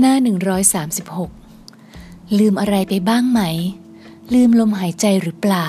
[0.00, 0.14] หน้า
[1.40, 3.40] 136 ลืมอะไรไปบ้างไหม
[4.34, 5.68] ลืมลมหายใจหรือเปล่า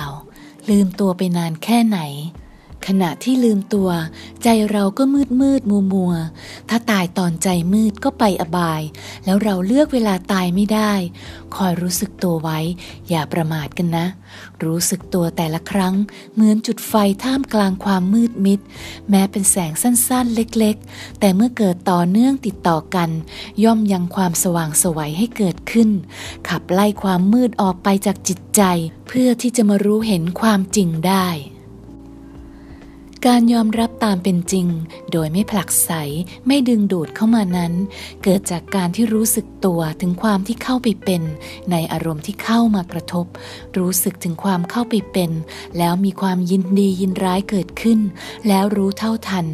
[0.70, 2.00] ลืมตัวไปนานแค่ไหน
[2.88, 3.90] ขณะที่ลืมตัว
[4.44, 6.14] ใจเราก็มืดมืดมัวมัว
[6.70, 8.82] ถ้าตายตอนใจมืดก็ไปอบาย
[9.26, 10.94] แล้วเราเลือกเวลาตายไม่ได้
[11.56, 12.60] คอยรู้สึกตัวไว้
[13.10, 14.06] อย่าประมาทกันนะ
[14.64, 15.96] รู้สึกตัวแต่ละครั้ง
[16.34, 18.60] เหมือนจุดไฟท่ามกลางความมืดมิด
[19.10, 23.10] แม้เป็นแสงสั้นๆเล็กๆ แต่เมื่อเกิดต่อเนื่องติดต่อกัน
[23.64, 25.90] ย่อมยังความสว่างสวัยให้เกิดขึ้น
[26.50, 28.62] ขับไล่ความมืดออกไปจากจิตใจ
[29.08, 31.28] เพื่อที่จะมารู้เห็นความจริงได้
[33.30, 34.68] การยอมรับตามเป็นจริง
[35.12, 35.92] โดยไม่ผลักไส
[36.48, 37.74] ไม่ดึงดูดเข้ามานั้น
[38.24, 41.22] เกิดจากการที่รู้สึกตัวถึงความที่เข้าไปเป็น
[41.72, 43.26] ในอารมณ์ที่เข้ามากระทบ
[43.78, 45.32] รู้สึกถึงความเข้าไปเป็น
[45.78, 48.00] แล้วมีความยินดียินร้ายเกิดขึ้น
[48.48, 49.48] แล้วรู้เท่าทัน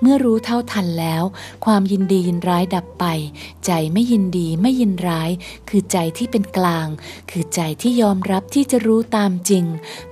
[0.00, 1.22] เมื่อรู้เท่าทันแล้ว
[1.66, 3.04] ความยินดียินร้ายดับไป
[3.66, 5.30] ใจไม่ยินดีไม่ยินร้าย
[5.68, 6.86] คือใจที่เป็นกลาง
[7.30, 9.64] คือใจที่ยอมรับที่จะรู้ตามจริง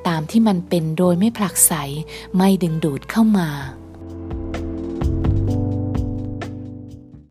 [0.09, 1.73] ตามที่มันเป็นโดยไม่ผลักไส
[2.39, 3.49] ไม่ดึงดูดเข้ามา